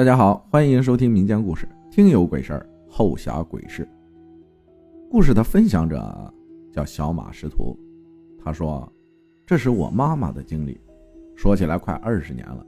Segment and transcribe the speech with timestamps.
[0.00, 3.82] 大家好，欢迎收听民间故事《听有鬼事儿后侠鬼事》。
[5.10, 6.32] 故事的分享者
[6.72, 7.78] 叫小马识途，
[8.42, 8.90] 他说
[9.44, 10.80] ：“这是我妈妈的经历，
[11.36, 12.64] 说起来快二十年了。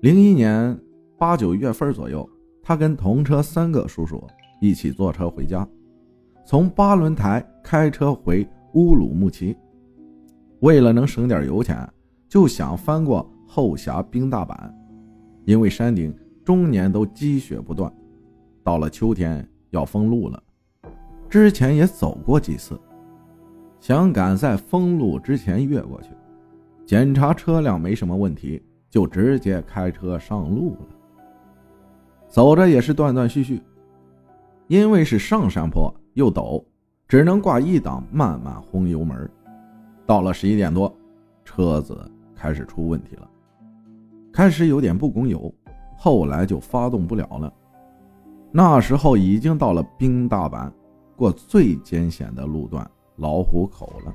[0.00, 0.74] 零一年
[1.18, 2.26] 八九月份左右，
[2.62, 4.26] 他跟同车三个叔叔
[4.58, 5.68] 一起坐车回家，
[6.46, 8.42] 从八轮台开车回
[8.72, 9.54] 乌鲁木齐。
[10.60, 11.86] 为了能省点油钱，
[12.26, 14.74] 就想翻过后峡冰大板。”
[15.46, 16.12] 因为山顶
[16.44, 17.90] 终年都积雪不断，
[18.64, 20.42] 到了秋天要封路了。
[21.30, 22.78] 之前也走过几次，
[23.80, 26.08] 想赶在封路之前越过去，
[26.84, 30.88] 检查车辆没什么问题，就直接开车上路了。
[32.28, 33.62] 走着也是断断续续，
[34.66, 36.62] 因为是上山坡又陡，
[37.06, 39.30] 只能挂一档，慢慢轰油门。
[40.04, 40.92] 到了十一点多，
[41.44, 41.96] 车子
[42.34, 43.30] 开始出问题了。
[44.36, 45.50] 开始有点不供油，
[45.96, 47.50] 后来就发动不了了。
[48.52, 50.70] 那时候已经到了冰大板
[51.16, 54.12] 过最艰险的路段老虎口了。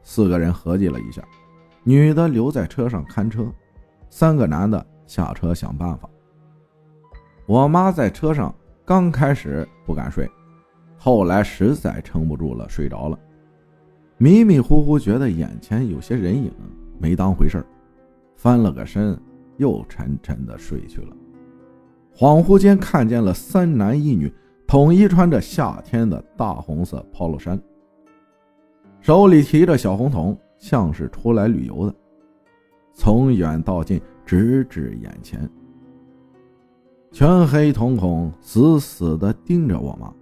[0.00, 1.20] 四个人合计了一下，
[1.82, 3.44] 女的留在车上看车，
[4.10, 6.08] 三个男的下车想办法。
[7.46, 10.30] 我妈在车上刚开始不敢睡，
[10.96, 13.18] 后来实在撑不住了，睡着了。
[14.18, 16.52] 迷迷糊糊觉得眼前有些人影，
[17.00, 17.66] 没当回事儿。
[18.36, 19.18] 翻了个身，
[19.56, 21.16] 又沉沉的睡去了。
[22.14, 24.32] 恍惚间看见了三男一女，
[24.66, 27.60] 统一穿着夏天的大红色 polo 衫，
[29.00, 31.94] 手里提着小红桶，像是出来旅游的。
[32.92, 35.48] 从远到近，直至眼前，
[37.12, 40.12] 全黑瞳孔死死的盯着我妈。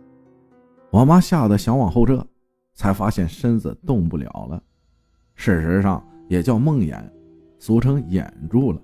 [0.91, 2.25] 我妈吓得想往后撤，
[2.75, 4.62] 才发现身子动不了了。
[5.37, 7.01] 事实上，也叫梦魇。
[7.65, 8.83] 俗称掩住了。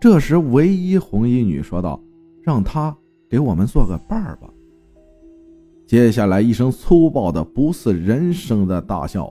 [0.00, 2.02] 这时，唯一红衣女说道
[2.40, 2.96] ：“让她
[3.28, 4.48] 给我们做个伴儿吧。”
[5.84, 9.30] 接下来，一声粗暴的不似人声的大笑。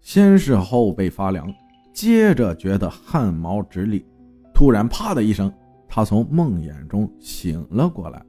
[0.00, 1.48] 先是后背发凉，
[1.92, 4.04] 接着觉得汗毛直立，
[4.52, 5.52] 突然啪的一声，
[5.86, 8.20] 她从梦魇中醒了过来。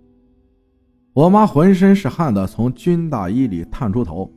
[1.13, 4.31] 我妈浑身是汗的从军大衣里探出头，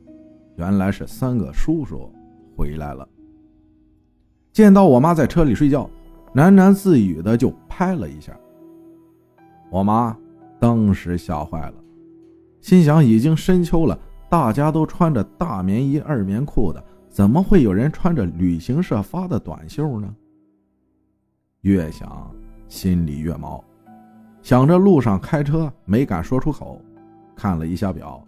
[0.57, 2.11] 原来是三个叔叔
[2.57, 3.07] 回来了。
[4.53, 5.89] 见到我妈在车里睡觉，
[6.35, 8.31] 喃喃自语的就拍了一下。
[9.71, 10.15] 我妈
[10.59, 11.73] 当时吓坏了，
[12.61, 13.99] 心想已经深秋了，
[14.29, 20.15] 大家都穿着大棉衣、二棉裤的，怎么会有人穿着旅行社发的短袖呢？
[21.61, 22.29] 越想
[22.67, 23.63] 心里越毛，
[24.43, 26.79] 想着路上开车没敢说出口，
[27.35, 28.23] 看了一下表，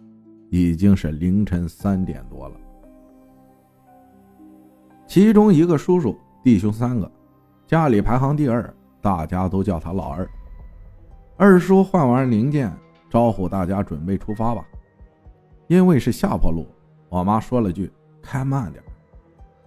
[0.50, 2.56] 已经是凌晨三点多了。
[5.06, 7.10] 其中一个叔叔，弟兄三个，
[7.66, 10.28] 家里排行第二，大家都叫他老二。
[11.36, 12.72] 二叔换完零件，
[13.08, 14.64] 招呼大家准备出发吧。
[15.68, 16.66] 因为是下坡路，
[17.08, 17.90] 我妈说了句
[18.22, 18.82] “开慢点”，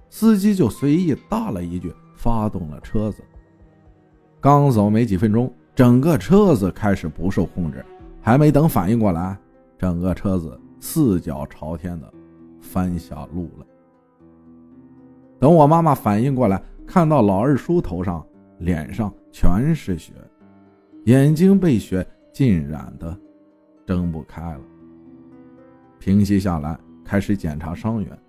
[0.10, 3.24] 司机就随意答了一句，发动了车子。
[4.42, 7.86] 刚走没几分钟，整个车子开始不受控制，
[8.22, 9.38] 还没等反应过来，
[9.78, 12.14] 整个车子四脚朝天的
[12.62, 13.66] 翻下路了。
[15.40, 18.26] 等我妈妈反应过来，看到老二叔头上、
[18.58, 20.14] 脸上全是血，
[21.06, 23.18] 眼睛被血浸染的，
[23.86, 24.62] 睁不开了。
[25.98, 28.20] 平息下来，开始检查伤员。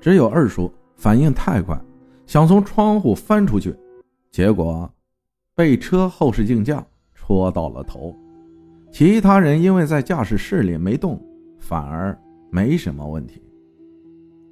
[0.00, 1.80] 只有二叔反应太快，
[2.26, 3.74] 想从窗户翻出去，
[4.30, 4.90] 结果
[5.54, 6.84] 被车后视镜架
[7.14, 8.16] 戳到了头。
[8.90, 11.20] 其他人因为在驾驶室里没动，
[11.58, 12.18] 反而
[12.50, 13.40] 没什么问题。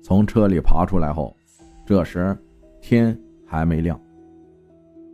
[0.03, 1.37] 从车里爬出来后，
[1.85, 2.37] 这时
[2.81, 3.17] 天
[3.47, 4.01] 还没亮，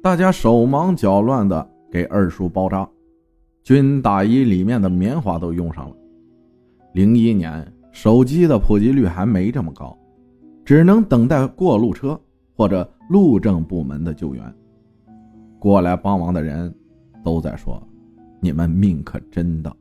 [0.03, 2.89] 大家手忙脚乱的给二叔包扎，
[3.63, 5.97] 军大衣里面的棉花都用上了。
[6.93, 9.97] 零一年手机的普及率还没这么高，
[10.65, 12.19] 只能等待过路车
[12.55, 14.55] 或者路政部门的救援。
[15.59, 16.73] 过来帮忙的人
[17.25, 17.83] 都在说
[18.41, 19.75] ：“你们命可真大，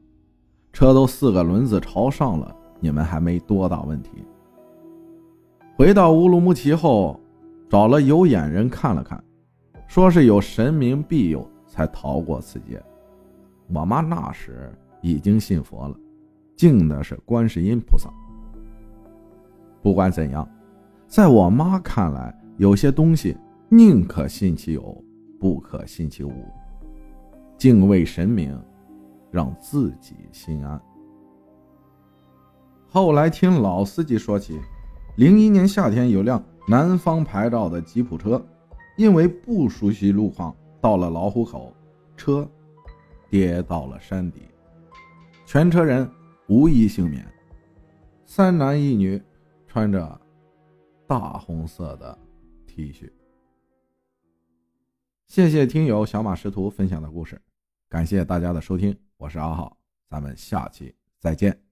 [0.73, 4.09] 车都四个轮子朝上了，你们还没多大问题。”
[5.77, 7.19] 回到乌鲁木齐后，
[7.69, 9.21] 找了有眼人看了看，
[9.87, 12.81] 说是有神明庇佑才逃过此劫。
[13.67, 15.95] 我妈那时已经信佛了，
[16.55, 18.09] 敬的是观世音菩萨。
[19.81, 20.47] 不管怎样，
[21.07, 23.35] 在我妈看来，有些东西
[23.67, 25.03] 宁可信其有，
[25.41, 26.31] 不可信其无。
[27.57, 28.57] 敬畏神明，
[29.29, 30.81] 让自己心安。
[32.87, 34.57] 后来听老司机说起。
[35.15, 38.43] 零一年夏天，有辆南方牌照的吉普车，
[38.97, 41.73] 因为不熟悉路况，到了老虎口，
[42.17, 42.49] 车
[43.29, 44.41] 跌到了山底，
[45.45, 46.09] 全车人
[46.47, 47.25] 无一幸免。
[48.25, 49.21] 三男一女
[49.65, 50.19] 穿着
[51.07, 52.17] 大红色的
[52.67, 53.09] T 恤。
[55.27, 57.41] 谢谢听友小马识途分享的故事，
[57.87, 59.77] 感谢大家的收听，我是阿浩，
[60.09, 61.64] 咱们下期再见。